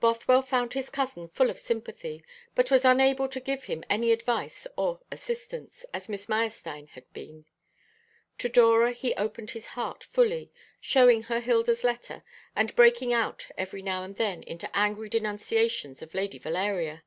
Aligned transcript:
Bothwell 0.00 0.42
found 0.42 0.72
his 0.72 0.90
cousin 0.90 1.28
full 1.28 1.48
of 1.48 1.60
sympathy, 1.60 2.24
but 2.56 2.72
was 2.72 2.84
unable 2.84 3.28
to 3.28 3.38
give 3.38 3.66
him 3.70 3.84
any 3.88 4.10
advice 4.10 4.66
or 4.76 4.98
assistance, 5.12 5.86
as 5.94 6.08
Miss 6.08 6.28
Meyerstein 6.28 6.88
had 6.88 7.04
been. 7.12 7.46
To 8.38 8.48
Dora 8.48 8.90
he 8.90 9.14
opened 9.14 9.52
his 9.52 9.68
heart 9.78 10.02
fully, 10.02 10.50
showing 10.80 11.22
her 11.22 11.38
Hilda's 11.38 11.84
letter, 11.84 12.24
and 12.56 12.74
breaking 12.74 13.12
out 13.12 13.46
every 13.56 13.80
now 13.80 14.02
and 14.02 14.16
then 14.16 14.42
into 14.42 14.68
angry 14.76 15.08
denunciations 15.08 16.02
of 16.02 16.14
Lady 16.14 16.38
Valeria. 16.40 17.04